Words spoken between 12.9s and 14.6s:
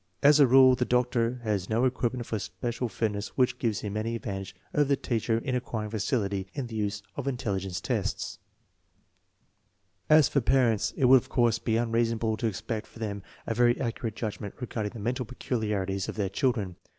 them a very accurate judgment